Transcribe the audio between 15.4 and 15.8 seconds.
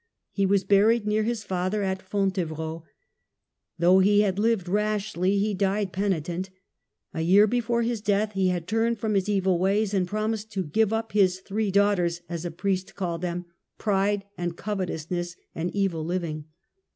and